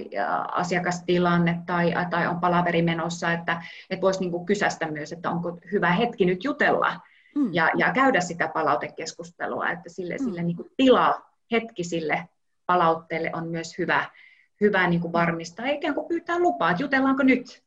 asiakastilanne 0.53 1.63
tai, 1.67 1.93
tai 2.11 2.27
on 2.27 2.41
palaveri 2.41 2.83
menossa, 2.83 3.33
että, 3.33 3.63
että 3.91 4.03
voisi 4.03 4.21
niin 4.21 4.47
kysästä 4.47 4.91
myös, 4.91 5.13
että 5.13 5.31
onko 5.31 5.59
hyvä 5.73 5.93
hetki 5.93 6.25
nyt 6.25 6.45
jutella 6.45 7.01
mm. 7.35 7.55
ja, 7.55 7.71
ja 7.77 7.93
käydä 7.93 8.21
sitä 8.21 8.49
palautekeskustelua, 8.49 9.71
että 9.71 9.89
sille, 9.89 10.17
mm. 10.17 10.25
sille 10.25 10.43
niin 10.43 10.57
kuin 10.57 10.71
tila, 10.77 11.23
hetki 11.53 11.85
sille 11.85 12.29
palautteelle 12.67 13.31
on 13.35 13.49
myös 13.49 13.79
hyvä, 13.79 14.11
hyvä 14.61 14.89
niin 14.89 15.01
kuin 15.01 15.13
varmistaa, 15.13 15.67
ikään 15.67 15.95
kuin 15.95 16.09
pyytää 16.09 16.39
lupaa, 16.39 16.71
että 16.71 16.83
jutellaanko 16.83 17.23
nyt. 17.23 17.63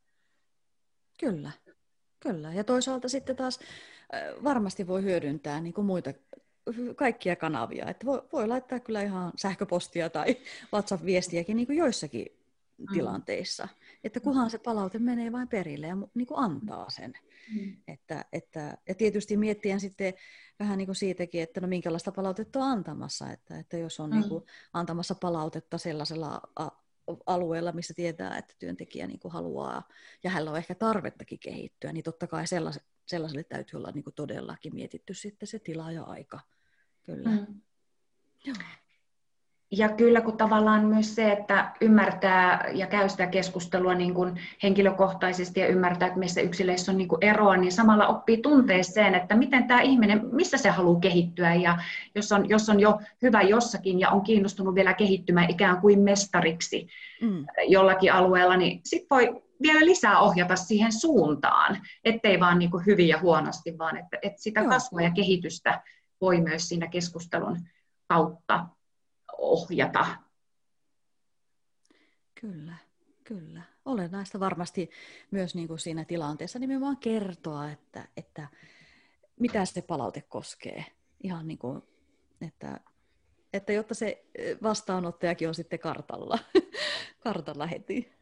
Kyllä, 1.19 1.51
kyllä. 2.19 2.53
Ja 2.53 2.63
toisaalta 2.63 3.09
sitten 3.09 3.35
taas 3.35 3.59
varmasti 4.43 4.87
voi 4.87 5.03
hyödyntää 5.03 5.61
niin 5.61 5.73
kuin 5.73 5.85
muita 5.85 6.13
kaikkia 6.95 7.35
kanavia. 7.35 7.89
Että 7.89 8.05
voi, 8.05 8.21
voi 8.33 8.47
laittaa 8.47 8.79
kyllä 8.79 9.01
ihan 9.01 9.31
sähköpostia 9.35 10.09
tai 10.09 10.37
WhatsApp-viestiäkin 10.73 11.57
niin 11.57 11.67
kuin 11.67 11.77
joissakin 11.77 12.25
mm. 12.77 12.85
tilanteissa. 12.93 13.67
Että 14.03 14.19
kunhan 14.19 14.49
se 14.49 14.57
palaute 14.57 14.99
menee 14.99 15.31
vain 15.31 15.47
perille 15.47 15.87
ja 15.87 15.97
niin 16.13 16.27
kuin 16.27 16.39
antaa 16.39 16.89
sen. 16.89 17.13
Mm. 17.55 17.77
Että, 17.87 18.25
että, 18.33 18.77
ja 18.87 18.95
tietysti 18.95 19.37
miettien 19.37 19.79
sitten 19.79 20.13
vähän 20.59 20.77
niin 20.77 20.85
kuin 20.85 20.95
siitäkin, 20.95 21.41
että 21.41 21.61
no 21.61 21.67
minkälaista 21.67 22.11
palautetta 22.11 22.59
on 22.59 22.65
antamassa. 22.65 23.31
Että, 23.31 23.59
että 23.59 23.77
jos 23.77 23.99
on 23.99 24.09
mm. 24.09 24.15
niin 24.15 24.29
kuin 24.29 24.43
antamassa 24.73 25.15
palautetta 25.15 25.77
sellaisella 25.77 26.41
alueella, 27.25 27.71
missä 27.71 27.93
tietää, 27.93 28.37
että 28.37 28.55
työntekijä 28.59 29.07
niin 29.07 29.19
kuin 29.19 29.31
haluaa 29.31 29.87
ja 30.23 30.29
hänellä 30.29 30.51
on 30.51 30.57
ehkä 30.57 30.75
tarvettakin 30.75 31.39
kehittyä, 31.39 31.93
niin 31.93 32.03
totta 32.03 32.27
kai 32.27 32.47
sellaiset, 32.47 32.83
sellaiselle 33.05 33.43
täytyy 33.43 33.77
olla 33.77 33.91
niin 33.91 34.03
kuin 34.03 34.13
todellakin 34.13 34.75
mietitty 34.75 35.13
sitten 35.13 35.47
se 35.47 35.59
tila 35.59 35.91
ja 35.91 36.03
aika. 36.03 36.39
Kyllä. 37.03 37.29
Mm. 37.29 37.61
Joo. 38.45 38.55
Ja 39.71 39.89
kyllä 39.89 40.21
kun 40.21 40.37
tavallaan 40.37 40.85
myös 40.85 41.15
se, 41.15 41.31
että 41.31 41.71
ymmärtää 41.81 42.69
ja 42.73 42.87
käy 42.87 43.09
sitä 43.09 43.27
keskustelua 43.27 43.93
niin 43.93 44.13
kuin 44.13 44.39
henkilökohtaisesti 44.63 45.59
ja 45.59 45.67
ymmärtää, 45.67 46.07
että 46.07 46.19
meissä 46.19 46.41
yksilöissä 46.41 46.91
on 46.91 46.97
niin 46.97 47.07
kuin 47.07 47.23
eroa, 47.23 47.57
niin 47.57 47.71
samalla 47.71 48.07
oppii 48.07 48.37
tuntea 48.37 48.83
sen, 48.83 49.15
että 49.15 49.35
miten 49.35 49.67
tämä 49.67 49.81
ihminen, 49.81 50.21
missä 50.31 50.57
se 50.57 50.69
haluaa 50.69 50.99
kehittyä 50.99 51.55
ja 51.55 51.77
jos 52.15 52.31
on, 52.31 52.49
jos 52.49 52.69
on 52.69 52.79
jo 52.79 52.99
hyvä 53.21 53.41
jossakin 53.41 53.99
ja 53.99 54.09
on 54.09 54.21
kiinnostunut 54.21 54.75
vielä 54.75 54.93
kehittymään 54.93 55.49
ikään 55.49 55.81
kuin 55.81 55.99
mestariksi 55.99 56.87
mm. 57.21 57.45
jollakin 57.67 58.13
alueella, 58.13 58.57
niin 58.57 58.81
sitten 58.85 59.07
voi 59.09 59.41
vielä 59.61 59.85
lisää 59.85 60.19
ohjata 60.19 60.55
siihen 60.55 60.91
suuntaan, 60.93 61.77
ettei 62.03 62.39
vaan 62.39 62.59
niin 62.59 62.71
kuin 62.71 62.85
hyvin 62.85 63.07
ja 63.07 63.19
huonosti, 63.19 63.77
vaan 63.77 63.97
että, 63.97 64.17
että 64.21 64.41
sitä 64.41 64.63
kasvua 64.63 65.01
ja 65.01 65.11
kehitystä 65.11 65.81
voi 66.21 66.41
myös 66.41 66.69
siinä 66.69 66.87
keskustelun 66.87 67.57
kautta 68.07 68.65
ohjata. 69.41 70.05
Kyllä, 72.41 72.75
kyllä. 73.23 73.61
Olennaista 73.85 74.39
varmasti 74.39 74.89
myös 75.31 75.55
niin 75.55 75.67
kuin 75.67 75.79
siinä 75.79 76.05
tilanteessa 76.05 76.59
nimenomaan 76.59 76.97
kertoa, 76.97 77.71
että, 77.71 78.07
että 78.17 78.47
mitä 79.39 79.65
se 79.65 79.81
palaute 79.81 80.21
koskee. 80.21 80.85
Ihan 81.23 81.47
niin 81.47 81.57
kuin, 81.57 81.81
että, 82.41 82.79
että 83.53 83.73
jotta 83.73 83.93
se 83.93 84.25
vastaanottajakin 84.63 85.47
on 85.47 85.55
sitten 85.55 85.79
kartalla, 85.79 86.39
kartalla 87.23 87.65
heti. 87.65 88.13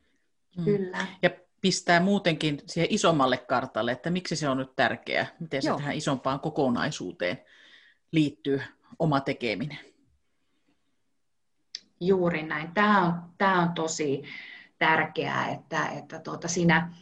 Mm. 0.58 0.66
Kyllä. 0.66 1.08
Ja 1.22 1.30
pistää 1.62 2.00
muutenkin 2.00 2.62
siihen 2.66 2.94
isommalle 2.94 3.38
kartalle, 3.38 3.92
että 3.92 4.10
miksi 4.10 4.36
se 4.36 4.50
on 4.50 4.58
nyt 4.58 4.76
tärkeää, 4.76 5.28
miten 5.40 5.62
se 5.62 5.68
Joo. 5.68 5.78
tähän 5.78 5.96
isompaan 5.96 6.40
kokonaisuuteen 6.40 7.42
liittyy 8.12 8.62
oma 9.00 9.22
tekeminen. 9.22 9.80
Juuri 12.00 12.44
näin. 12.44 12.72
Tämä 12.74 13.06
on, 13.06 13.14
tämä 13.38 13.62
on 13.62 13.74
tosi 13.74 14.24
tärkeää, 14.80 15.48
että, 15.48 15.88
että 15.88 16.20
tuota 16.20 16.48
siinä, 16.48 16.94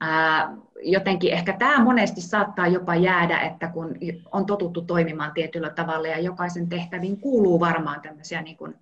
ää, 0.00 0.56
jotenkin 0.82 1.32
ehkä 1.32 1.52
tämä 1.52 1.84
monesti 1.84 2.20
saattaa 2.20 2.66
jopa 2.66 2.94
jäädä, 2.94 3.40
että 3.40 3.68
kun 3.68 3.96
on 4.32 4.46
totuttu 4.46 4.82
toimimaan 4.82 5.32
tietyllä 5.32 5.70
tavalla 5.70 6.08
ja 6.08 6.20
jokaisen 6.20 6.68
tehtäviin 6.68 7.20
kuuluu 7.20 7.60
varmaan 7.60 8.00
tämmöisiä 8.00 8.42
niin 8.42 8.56
kuin, 8.56 8.74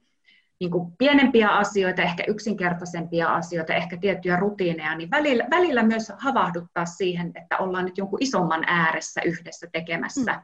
niin 0.60 0.70
kuin 0.70 0.92
pienempiä 0.98 1.48
asioita, 1.48 2.02
ehkä 2.02 2.24
yksinkertaisempia 2.28 3.34
asioita, 3.34 3.74
ehkä 3.74 3.96
tiettyjä 3.96 4.36
rutiineja, 4.36 4.96
niin 4.96 5.10
välillä, 5.10 5.46
välillä 5.50 5.82
myös 5.82 6.12
havahduttaa 6.18 6.86
siihen, 6.86 7.32
että 7.34 7.58
ollaan 7.58 7.84
nyt 7.84 7.98
jonkun 7.98 8.22
isomman 8.22 8.64
ääressä 8.66 9.20
yhdessä 9.24 9.66
tekemässä, 9.72 10.42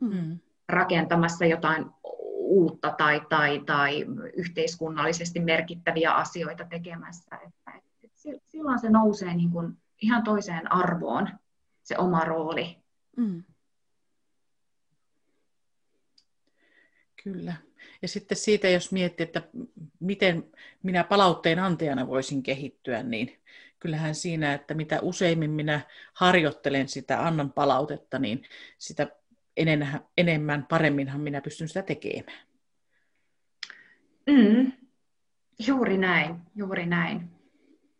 mm. 0.00 0.14
mm. 0.14 0.38
rakentamassa 0.68 1.44
jotain 1.44 1.86
uutta 2.44 2.94
tai, 2.98 3.20
tai, 3.28 3.62
tai 3.66 4.06
yhteiskunnallisesti 4.36 5.40
merkittäviä 5.40 6.12
asioita 6.12 6.64
tekemässä. 6.64 7.36
Että, 7.36 7.72
että 8.02 8.18
silloin 8.44 8.78
se 8.78 8.90
nousee 8.90 9.34
niin 9.34 9.50
kuin 9.50 9.76
ihan 10.02 10.22
toiseen 10.22 10.72
arvoon, 10.72 11.28
se 11.82 11.98
oma 11.98 12.24
rooli. 12.24 12.78
Mm. 13.16 13.44
Kyllä. 17.22 17.54
Ja 18.02 18.08
sitten 18.08 18.36
siitä, 18.36 18.68
jos 18.68 18.92
miettii, 18.92 19.24
että 19.24 19.42
miten 20.00 20.44
minä 20.82 21.04
palautteen 21.04 21.58
antajana 21.58 22.06
voisin 22.06 22.42
kehittyä, 22.42 23.02
niin 23.02 23.40
kyllähän 23.80 24.14
siinä, 24.14 24.54
että 24.54 24.74
mitä 24.74 25.00
useimmin 25.00 25.50
minä 25.50 25.80
harjoittelen 26.14 26.88
sitä, 26.88 27.26
annan 27.26 27.52
palautetta, 27.52 28.18
niin 28.18 28.42
sitä 28.78 29.06
enemmän, 30.16 30.66
paremminhan 30.66 31.20
minä 31.20 31.40
pystyn 31.40 31.68
sitä 31.68 31.82
tekemään. 31.82 32.38
Mm, 34.26 34.72
juuri 35.66 35.98
näin, 35.98 36.36
juuri 36.54 36.86
näin. 36.86 37.30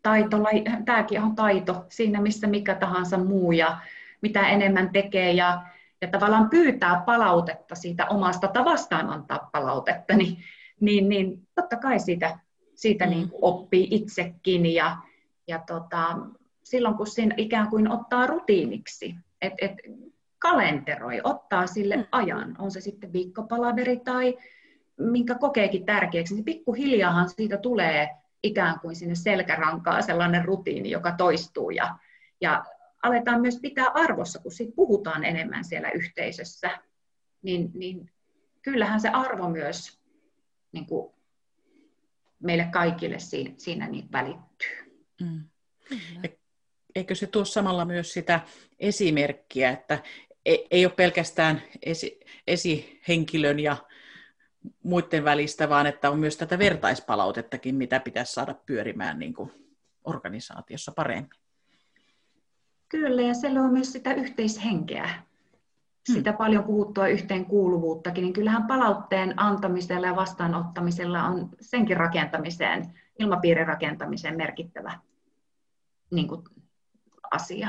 Taito, 0.03 0.37
tämäkin 0.85 1.23
on 1.23 1.37
taito 1.37 1.87
siinä, 1.89 2.21
missä 2.21 2.47
mikä 2.47 2.75
tahansa 2.75 3.19
muu 3.19 3.53
ja 3.53 3.79
mitä 4.21 4.49
enemmän 4.49 4.91
tekee 4.93 5.33
ja, 5.33 5.63
ja 6.01 6.09
tavallaan 6.09 6.51
pyytää 6.51 7.03
palautetta 7.07 7.75
siitä 7.75 8.07
omasta 8.07 8.49
tavastaan 8.49 9.11
antaa 9.11 9.49
palautetta, 9.53 10.17
niin, 10.17 10.39
niin, 10.81 11.09
niin 11.09 11.49
totta 11.55 11.77
kai 11.77 12.01
siitä, 12.01 12.39
siitä 12.75 13.05
mm. 13.05 13.11
niin 13.11 13.31
kuin 13.31 13.45
oppii 13.45 13.89
itsekin 13.91 14.67
ja, 14.75 14.97
ja 15.49 15.59
tota, 15.67 16.19
silloin 16.63 16.95
kun 16.95 17.07
siinä 17.07 17.35
ikään 17.39 17.71
kuin 17.71 17.91
ottaa 17.91 18.27
rutiiniksi, 18.27 19.15
että 19.43 19.65
et 19.65 19.73
kalenteroi, 20.45 21.21
ottaa 21.25 21.67
sille 21.67 21.97
mm. 21.97 22.07
ajan, 22.13 22.57
on 22.59 22.71
se 22.71 22.81
sitten 22.81 23.13
viikkopalaveri 23.13 23.97
tai 23.97 24.39
minkä 24.97 25.35
kokeekin 25.35 25.87
tärkeäksi, 25.87 26.35
niin 26.35 26.45
pikkuhiljaahan 26.45 27.29
siitä 27.29 27.57
tulee 27.57 28.09
ikään 28.43 28.81
kuin 28.81 28.97
sinne 28.97 29.15
selkärankaa 29.15 30.03
sellainen 30.03 30.45
rutiini, 30.45 30.91
joka 30.91 31.13
toistuu 31.13 31.71
ja, 31.71 31.99
ja 32.41 32.65
aletaan 33.03 33.41
myös 33.41 33.59
pitää 33.63 33.87
arvossa, 33.95 34.39
kun 34.39 34.53
siitä 34.53 34.73
puhutaan 34.77 35.25
enemmän 35.25 35.65
siellä 35.65 35.91
yhteisössä, 35.91 36.71
niin, 37.43 37.71
niin 37.75 38.11
kyllähän 38.63 39.01
se 39.01 39.09
arvo 39.09 39.49
myös 39.49 40.01
niin 40.73 40.87
kuin 40.87 41.15
meille 42.43 42.69
kaikille 42.73 43.19
siinä, 43.19 43.55
siinä 43.57 43.89
niin 43.89 44.13
välittyy. 44.13 45.01
Mm. 45.21 45.45
Eikö 46.95 47.15
se 47.15 47.27
tuo 47.27 47.45
samalla 47.45 47.85
myös 47.85 48.13
sitä 48.13 48.41
esimerkkiä, 48.79 49.71
että 49.71 50.03
ei, 50.47 50.67
ei 50.71 50.87
ole 50.87 50.95
pelkästään 50.97 51.63
esi, 51.83 52.21
esihenkilön 52.47 53.61
ja 53.61 53.77
muiden 54.83 55.25
välistä, 55.25 55.69
vaan 55.69 55.87
että 55.87 56.11
on 56.11 56.19
myös 56.19 56.37
tätä 56.37 56.59
vertaispalautettakin, 56.59 57.75
mitä 57.75 58.01
pitäisi 58.01 58.33
saada 58.33 58.55
pyörimään 58.67 59.19
niin 59.19 59.35
kuin 59.35 59.53
organisaatiossa 60.05 60.93
paremmin. 60.93 61.31
Kyllä, 62.89 63.23
ja 63.23 63.35
se 63.35 63.61
on 63.61 63.73
myös 63.73 63.93
sitä 63.93 64.15
yhteishenkeä, 64.15 65.05
hmm. 65.05 66.15
sitä 66.15 66.33
paljon 66.33 66.65
puhuttua 66.65 67.09
yhteenkuuluvuuttakin, 67.09 68.23
niin 68.23 68.33
kyllähän 68.33 68.67
palautteen 68.67 69.35
antamisella 69.37 70.07
ja 70.07 70.17
vastaanottamisella 70.17 71.25
on 71.25 71.49
senkin 71.61 71.97
rakentamiseen, 71.97 73.01
ilmapiirin 73.19 73.67
rakentamiseen 73.67 74.37
merkittävä 74.37 74.99
niin 76.11 76.29
kuin, 76.29 76.43
asia. 77.31 77.69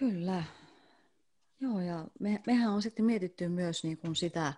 Kyllä. 0.00 0.44
Joo, 1.60 1.80
ja 1.80 2.06
me, 2.20 2.40
mehän 2.46 2.72
on 2.72 2.82
sitten 2.82 3.04
mietitty 3.04 3.48
myös 3.48 3.84
niin 3.84 3.98
kuin 3.98 4.16
sitä, 4.16 4.52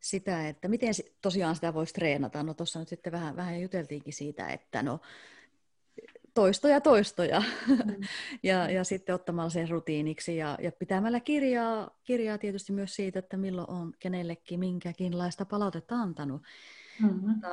sitä, 0.00 0.48
että 0.48 0.68
miten 0.68 0.94
tosiaan 1.22 1.54
sitä 1.54 1.74
voisi 1.74 1.94
treenata. 1.94 2.42
No 2.42 2.54
tuossa 2.54 2.78
nyt 2.78 2.88
sitten 2.88 3.12
vähän, 3.12 3.36
vähän 3.36 3.60
juteltiinkin 3.60 4.12
siitä, 4.12 4.48
että 4.48 4.82
no 4.82 5.00
toistoja 6.34 6.80
toistoja 6.80 7.42
mm. 7.68 7.76
ja, 8.42 8.70
ja 8.70 8.84
sitten 8.84 9.14
ottamalla 9.14 9.50
sen 9.50 9.68
rutiiniksi 9.68 10.36
ja, 10.36 10.58
ja 10.62 10.72
pitämällä 10.72 11.20
kirjaa, 11.20 11.90
kirjaa 12.04 12.38
tietysti 12.38 12.72
myös 12.72 12.94
siitä, 12.96 13.18
että 13.18 13.36
milloin 13.36 13.70
on 13.70 13.92
kenellekin 13.98 14.60
minkäkinlaista 14.60 15.44
palautetta 15.44 15.94
antanut. 15.94 16.42
Mm-hmm. 17.02 17.30
Mutta 17.30 17.48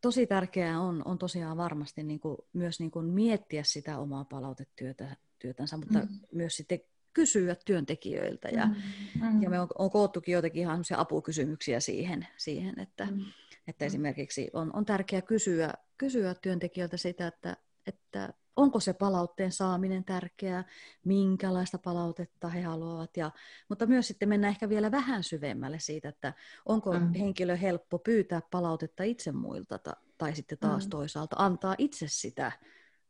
tosi 0.00 0.26
tärkeää 0.26 0.80
on, 0.80 1.02
on 1.04 1.18
tosiaan 1.18 1.56
varmasti 1.56 2.02
niin 2.02 2.20
kuin, 2.20 2.36
myös 2.52 2.80
niin 2.80 2.90
kuin 2.90 3.06
miettiä 3.06 3.62
sitä 3.62 3.98
omaa 3.98 4.24
palautetyötä, 4.24 5.16
työtänsä, 5.38 5.76
mutta 5.76 5.98
mm. 5.98 6.08
myös 6.32 6.56
sitten 6.56 6.80
kysyä 7.12 7.56
työntekijöiltä. 7.64 8.48
Ja, 8.48 8.66
mm. 8.66 9.42
ja 9.42 9.50
me 9.50 9.60
on, 9.60 9.68
on 9.78 9.90
koottukin 9.90 10.32
jotenkin 10.32 10.60
ihan 10.60 10.84
apukysymyksiä 10.96 11.80
siihen, 11.80 12.26
siihen 12.36 12.80
että, 12.80 13.08
mm. 13.10 13.20
että 13.66 13.84
esimerkiksi 13.84 14.50
on, 14.52 14.76
on 14.76 14.84
tärkeää 14.84 15.22
kysyä, 15.22 15.74
kysyä 15.98 16.34
työntekijöiltä 16.34 16.96
sitä, 16.96 17.26
että, 17.26 17.56
että 17.86 18.32
onko 18.56 18.80
se 18.80 18.92
palautteen 18.92 19.52
saaminen 19.52 20.04
tärkeää, 20.04 20.64
minkälaista 21.04 21.78
palautetta 21.78 22.48
he 22.48 22.62
haluavat, 22.62 23.16
ja, 23.16 23.30
mutta 23.68 23.86
myös 23.86 24.08
sitten 24.08 24.28
mennä 24.28 24.48
ehkä 24.48 24.68
vielä 24.68 24.90
vähän 24.90 25.24
syvemmälle 25.24 25.78
siitä, 25.78 26.08
että 26.08 26.32
onko 26.66 26.92
mm. 26.92 27.12
henkilö 27.12 27.56
helppo 27.56 27.98
pyytää 27.98 28.40
palautetta 28.50 29.02
itse 29.02 29.32
muilta, 29.32 29.78
ta, 29.78 29.96
tai 30.18 30.36
sitten 30.36 30.58
taas 30.58 30.84
mm. 30.84 30.90
toisaalta 30.90 31.36
antaa 31.38 31.74
itse 31.78 32.06
sitä 32.08 32.52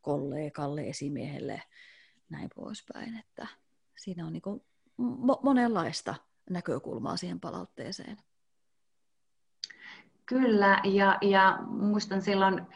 kollegalle, 0.00 0.83
esimiehelle, 0.83 1.62
näin 2.28 2.50
poispäin, 2.54 3.18
että 3.18 3.47
siinä 3.97 4.26
on 4.26 4.33
niin 4.33 4.42
mo- 5.00 5.40
monenlaista 5.42 6.14
näkökulmaa 6.50 7.16
siihen 7.16 7.40
palautteeseen. 7.40 8.16
Kyllä, 10.26 10.80
ja, 10.85 11.18
ja 11.23 11.59
muistan 11.66 12.23
silloin 12.23 12.66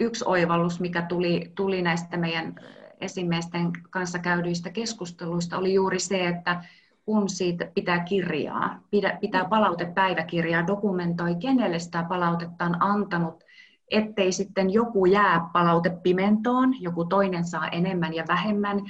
yksi 0.00 0.24
oivallus, 0.28 0.80
mikä 0.80 1.02
tuli, 1.02 1.52
tuli 1.54 1.82
näistä 1.82 2.16
meidän 2.16 2.54
esimiesten 3.00 3.72
kanssa 3.90 4.18
käydyistä 4.18 4.70
keskusteluista, 4.70 5.58
oli 5.58 5.74
juuri 5.74 5.98
se, 5.98 6.28
että 6.28 6.64
kun 7.04 7.28
siitä 7.28 7.70
pitää 7.74 8.04
kirjaa, 8.04 8.80
pitää 9.20 9.44
palautepäiväkirjaa, 9.44 10.66
dokumentoi, 10.66 11.34
kenelle 11.34 11.78
sitä 11.78 12.06
palautetta 12.08 12.64
on 12.64 12.82
antanut, 12.82 13.44
ettei 13.90 14.32
sitten 14.32 14.72
joku 14.72 15.06
jää 15.06 15.50
palautepimentoon, 15.52 16.82
joku 16.82 17.04
toinen 17.04 17.44
saa 17.44 17.68
enemmän 17.68 18.14
ja 18.14 18.24
vähemmän. 18.28 18.80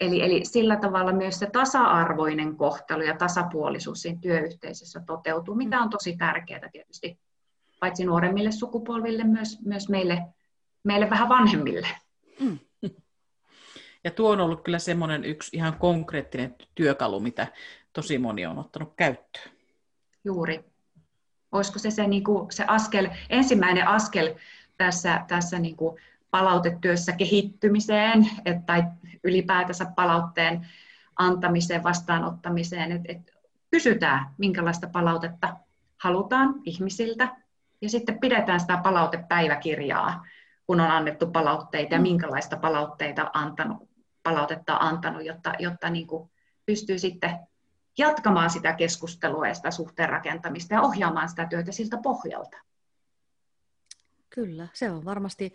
Eli, 0.00 0.22
eli 0.22 0.44
sillä 0.44 0.76
tavalla 0.76 1.12
myös 1.12 1.38
se 1.38 1.46
tasa-arvoinen 1.46 2.56
kohtelu 2.56 3.02
ja 3.02 3.16
tasapuolisuus 3.16 4.02
siinä 4.02 4.18
työyhteisössä 4.20 5.02
toteutuu, 5.06 5.54
mikä 5.54 5.82
on 5.82 5.90
tosi 5.90 6.16
tärkeää 6.16 6.68
tietysti 6.72 7.18
paitsi 7.80 8.04
nuoremmille 8.04 8.52
sukupolville, 8.52 9.24
myös, 9.24 9.58
myös 9.64 9.88
meille 9.88 10.22
meille 10.84 11.10
vähän 11.10 11.28
vanhemmille. 11.28 11.88
Mm. 12.40 12.58
Ja 14.04 14.10
tuo 14.10 14.30
on 14.30 14.40
ollut 14.40 14.62
kyllä 14.64 14.78
semmoinen 14.78 15.24
yksi 15.24 15.56
ihan 15.56 15.78
konkreettinen 15.78 16.54
työkalu, 16.74 17.20
mitä 17.20 17.46
tosi 17.92 18.18
moni 18.18 18.46
on 18.46 18.58
ottanut 18.58 18.92
käyttöön. 18.96 19.50
Juuri. 20.24 20.71
Olisiko 21.52 21.78
se 21.78 21.90
se, 21.90 22.06
niin 22.06 22.24
kuin, 22.24 22.52
se 22.52 22.64
askel, 22.66 23.08
ensimmäinen 23.30 23.88
askel 23.88 24.34
tässä, 24.76 25.24
tässä 25.28 25.58
niin 25.58 25.76
kuin 25.76 26.00
palautetyössä 26.30 27.12
kehittymiseen 27.12 28.30
et, 28.44 28.66
tai 28.66 28.82
ylipäätänsä 29.24 29.86
palautteen 29.96 30.66
antamiseen, 31.16 31.82
vastaanottamiseen, 31.82 32.92
että 32.92 33.12
et 33.12 33.32
kysytään, 33.70 34.26
minkälaista 34.38 34.86
palautetta 34.86 35.56
halutaan 35.98 36.54
ihmisiltä, 36.64 37.28
ja 37.80 37.88
sitten 37.88 38.18
pidetään 38.20 38.60
sitä 38.60 38.76
palautepäiväkirjaa, 38.76 40.26
kun 40.66 40.80
on 40.80 40.90
annettu 40.90 41.26
palautteita 41.26 41.94
ja 41.94 41.98
mm. 41.98 42.02
minkälaista 42.02 42.56
palautteita 42.56 43.30
antanut, 43.34 43.88
palautetta 44.22 44.78
on 44.78 44.88
antanut, 44.88 45.24
jotta, 45.24 45.52
jotta 45.58 45.90
niin 45.90 46.06
kuin 46.06 46.30
pystyy 46.66 46.98
sitten 46.98 47.38
jatkamaan 47.98 48.50
sitä 48.50 48.72
keskustelua 48.72 49.48
ja 49.48 49.54
sitä 49.54 49.70
suhteen 49.70 50.08
rakentamista 50.08 50.74
ja 50.74 50.82
ohjaamaan 50.82 51.28
sitä 51.28 51.46
työtä 51.46 51.72
siltä 51.72 51.98
pohjalta. 52.02 52.56
Kyllä, 54.30 54.68
se 54.72 54.90
on 54.90 55.04
varmasti 55.04 55.54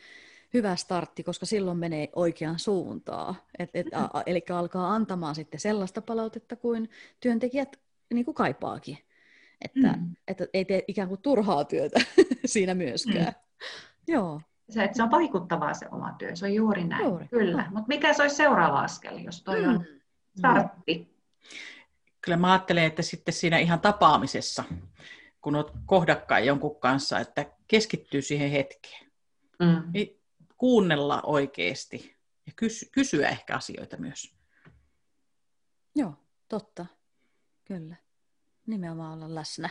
hyvä 0.54 0.76
startti, 0.76 1.24
koska 1.24 1.46
silloin 1.46 1.78
menee 1.78 2.10
oikeaan 2.16 2.60
suuntaan. 2.60 3.36
Et, 3.60 3.70
et, 3.74 3.88
a, 3.94 4.22
eli 4.26 4.44
alkaa 4.54 4.94
antamaan 4.94 5.36
sitten 5.36 5.60
sellaista 5.60 6.02
palautetta 6.02 6.56
kuin 6.56 6.90
työntekijät 7.20 7.80
niin 8.14 8.26
kuin 8.26 8.36
kaipaakin. 8.36 8.98
Että, 9.62 9.98
mm. 9.98 10.16
että 10.28 10.48
ei 10.54 10.66
tee 10.66 10.84
ikään 10.88 11.08
kuin 11.08 11.22
turhaa 11.22 11.66
työtä 11.66 12.00
siinä 12.46 12.74
myöskään. 12.74 13.34
Mm. 13.34 14.14
Joo 14.14 14.42
se, 14.70 14.84
että 14.84 14.98
se 14.98 15.04
on 15.04 15.12
vaikuttavaa 15.12 15.74
se 15.74 15.88
oma 15.92 16.16
työ, 16.18 16.36
se 16.36 16.46
on 16.46 16.54
juuri 16.54 16.84
näin, 16.84 17.06
juuri. 17.06 17.28
kyllä. 17.28 17.64
No. 17.64 17.70
Mutta 17.72 17.88
mikä 17.88 18.14
se 18.14 18.22
olisi 18.22 18.36
seuraava 18.36 18.80
askel, 18.80 19.18
jos 19.18 19.44
toi 19.44 19.62
mm. 19.62 19.70
on 19.70 19.86
startti? 20.38 21.18
Kyllä 22.28 22.38
mä 22.38 22.52
ajattelen, 22.52 22.84
että 22.84 23.02
sitten 23.02 23.34
siinä 23.34 23.58
ihan 23.58 23.80
tapaamisessa, 23.80 24.64
kun 25.42 25.56
olet 25.56 25.68
kohdakkain 25.86 26.46
jonkun 26.46 26.80
kanssa, 26.80 27.20
että 27.20 27.46
keskittyy 27.68 28.22
siihen 28.22 28.52
hetkeen. 28.52 29.12
Mm. 29.60 29.92
Niin 29.94 30.22
kuunnella 30.58 31.22
oikeasti 31.22 32.16
ja 32.46 32.54
kysy- 32.56 32.90
kysyä 32.92 33.30
ehkä 33.30 33.56
asioita 33.56 33.98
myös. 33.98 34.36
Joo, 35.96 36.14
totta. 36.48 36.86
Kyllä. 37.66 37.96
Nimenomaan 38.66 39.14
olla 39.14 39.36
läsnä. 39.36 39.70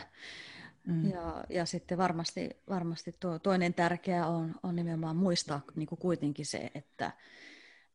Mm. 0.85 1.11
Ja, 1.11 1.43
ja 1.49 1.65
sitten 1.65 1.97
varmasti, 1.97 2.49
varmasti 2.69 3.15
tuo, 3.19 3.39
toinen 3.39 3.73
tärkeä 3.73 4.27
on, 4.27 4.55
on 4.63 4.75
nimenomaan 4.75 5.15
muistaa 5.15 5.61
niin 5.75 5.87
kuin 5.87 5.99
kuitenkin 5.99 6.45
se, 6.45 6.71
että, 6.75 7.11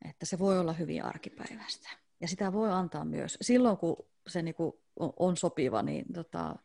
että 0.09 0.25
se 0.25 0.39
voi 0.39 0.59
olla 0.59 0.73
hyvin 0.73 1.03
arkipäiväistä. 1.03 1.89
Ja 2.21 2.27
sitä 2.27 2.53
voi 2.53 2.71
antaa 2.71 3.05
myös 3.05 3.37
silloin, 3.41 3.77
kun 3.77 4.12
se 4.27 4.41
niin 4.41 4.55
kuin 4.55 4.73
on 5.19 5.37
sopiva, 5.37 5.81
niin 5.81 6.05
tota, 6.13 6.55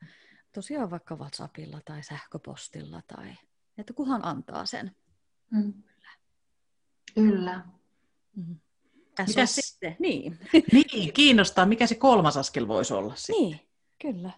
tosiaan 0.52 0.90
vaikka 0.90 1.16
WhatsAppilla 1.16 1.80
tai 1.84 2.02
sähköpostilla, 2.02 3.02
tai 3.06 3.34
että 3.78 3.92
kuhan 3.92 4.24
antaa 4.24 4.66
sen. 4.66 4.96
Mm. 5.50 5.72
Kyllä. 5.72 6.10
Kyllä. 7.14 7.64
Mm. 8.36 8.56
Mitäs... 9.26 9.54
sitten? 9.54 9.96
Niin. 9.98 10.38
niin, 10.72 11.12
kiinnostaa, 11.12 11.66
mikä 11.66 11.86
se 11.86 11.94
kolmas 11.94 12.36
askel 12.36 12.68
voisi 12.68 12.94
olla 12.94 13.14
sitten. 13.16 13.44
Niin, 13.44 13.60
kyllä. 14.02 14.30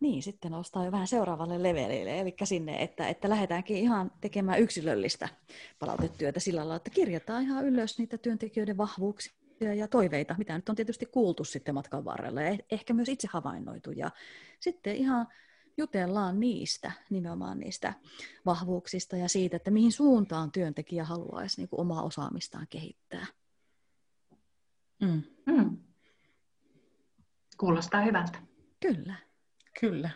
Niin, 0.00 0.22
sitten 0.22 0.52
nostaa 0.52 0.84
jo 0.84 0.92
vähän 0.92 1.06
seuraavalle 1.06 1.62
levelille, 1.62 2.20
eli 2.20 2.34
sinne, 2.44 2.82
että, 2.82 3.08
että 3.08 3.28
lähdetäänkin 3.28 3.76
ihan 3.76 4.12
tekemään 4.20 4.60
yksilöllistä 4.60 5.28
palautetyötä 5.78 6.40
sillä 6.40 6.58
lailla, 6.58 6.76
että 6.76 6.90
kirjataan 6.90 7.42
ihan 7.42 7.66
ylös 7.66 7.98
niitä 7.98 8.18
työntekijöiden 8.18 8.76
vahvuuksia 8.76 9.32
ja 9.64 9.88
toiveita, 9.88 10.34
mitä 10.38 10.56
nyt 10.56 10.68
on 10.68 10.76
tietysti 10.76 11.06
kuultu 11.06 11.44
sitten 11.44 11.74
matkan 11.74 12.04
varrella 12.04 12.42
ja 12.42 12.48
eh, 12.48 12.58
ehkä 12.70 12.94
myös 12.94 13.08
itse 13.08 13.28
havainnoitu. 13.30 13.90
Ja 13.90 14.10
sitten 14.60 14.96
ihan 14.96 15.26
jutellaan 15.76 16.40
niistä, 16.40 16.92
nimenomaan 17.10 17.58
niistä 17.58 17.94
vahvuuksista 18.46 19.16
ja 19.16 19.28
siitä, 19.28 19.56
että 19.56 19.70
mihin 19.70 19.92
suuntaan 19.92 20.52
työntekijä 20.52 21.04
haluaisi 21.04 21.60
niin 21.60 21.68
kuin 21.68 21.80
omaa 21.80 22.02
osaamistaan 22.02 22.66
kehittää. 22.70 23.26
Mm. 25.00 25.22
Mm. 25.46 25.78
Kuulostaa 27.56 28.02
hyvältä. 28.02 28.38
Kyllä. 28.80 29.14
Kyllä. 29.80 30.10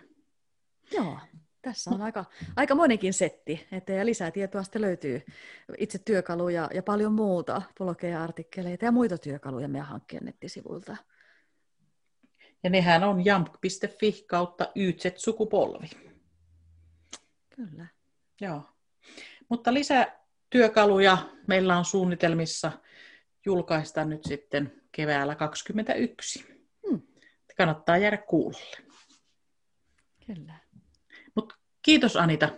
Joo, 0.92 1.18
tässä 1.66 1.90
on 1.90 2.02
aika, 2.02 2.24
aika 2.56 2.74
monenkin 2.74 3.14
setti, 3.14 3.66
että 3.72 3.92
ja 3.92 4.06
lisää 4.06 4.30
tietoa 4.30 4.62
sitten 4.62 4.82
löytyy 4.82 5.22
itse 5.78 5.98
työkaluja 5.98 6.70
ja 6.74 6.82
paljon 6.82 7.12
muuta, 7.12 7.62
blogeja, 7.78 8.22
artikkeleita 8.22 8.84
ja 8.84 8.92
muita 8.92 9.18
työkaluja 9.18 9.68
meidän 9.68 9.86
hankkeen 9.86 10.24
nettisivuilta. 10.24 10.96
Ja 12.64 12.70
nehän 12.70 13.04
on 13.04 13.24
jamp.fi 13.24 14.24
kautta 14.28 14.68
YZ-sukupolvi. 14.74 15.90
Kyllä. 17.56 17.86
Joo. 18.40 18.62
Mutta 19.48 19.74
lisätyökaluja 19.74 21.18
meillä 21.46 21.78
on 21.78 21.84
suunnitelmissa 21.84 22.72
julkaista 23.46 24.04
nyt 24.04 24.24
sitten 24.24 24.82
keväällä 24.92 25.34
2021. 25.34 26.44
Hmm. 26.88 27.02
Kannattaa 27.56 27.98
jäädä 27.98 28.16
kuulolle. 28.16 28.76
Kyllä. 30.26 30.65
Kiitos 31.86 32.16
Anita. 32.16 32.48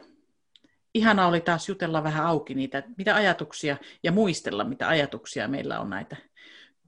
Ihana 0.94 1.26
oli 1.26 1.40
taas 1.40 1.68
jutella 1.68 2.04
vähän 2.04 2.26
auki 2.26 2.54
niitä, 2.54 2.82
mitä 2.96 3.14
ajatuksia 3.14 3.76
ja 4.02 4.12
muistella, 4.12 4.64
mitä 4.64 4.88
ajatuksia 4.88 5.48
meillä 5.48 5.80
on 5.80 5.90
näitä 5.90 6.16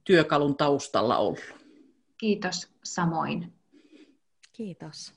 työkalun 0.05 0.57
taustalla 0.57 1.16
ollut. 1.16 1.55
Kiitos 2.18 2.72
samoin. 2.85 3.53
Kiitos. 4.53 5.14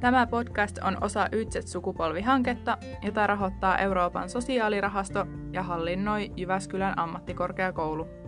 Tämä 0.00 0.26
podcast 0.26 0.78
on 0.78 1.04
osa 1.04 1.28
Ytset-sukupolvihanketta, 1.32 2.78
jota 3.02 3.26
rahoittaa 3.26 3.78
Euroopan 3.78 4.30
sosiaalirahasto 4.30 5.26
ja 5.52 5.62
hallinnoi 5.62 6.30
Jyväskylän 6.36 6.98
ammattikorkeakoulu. 6.98 8.23